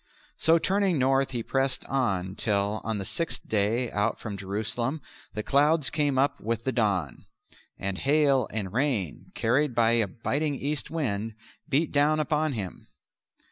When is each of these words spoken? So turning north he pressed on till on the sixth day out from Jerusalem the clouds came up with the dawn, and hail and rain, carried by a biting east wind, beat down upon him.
So 0.39 0.57
turning 0.57 0.97
north 0.97 1.29
he 1.29 1.43
pressed 1.43 1.85
on 1.85 2.33
till 2.35 2.81
on 2.83 2.97
the 2.97 3.05
sixth 3.05 3.47
day 3.47 3.91
out 3.91 4.19
from 4.19 4.35
Jerusalem 4.35 4.99
the 5.35 5.43
clouds 5.43 5.91
came 5.91 6.17
up 6.17 6.39
with 6.41 6.63
the 6.63 6.71
dawn, 6.71 7.25
and 7.77 7.99
hail 7.99 8.47
and 8.49 8.73
rain, 8.73 9.31
carried 9.35 9.75
by 9.75 9.91
a 9.91 10.07
biting 10.07 10.55
east 10.55 10.89
wind, 10.89 11.35
beat 11.69 11.91
down 11.91 12.19
upon 12.19 12.53
him. 12.53 12.87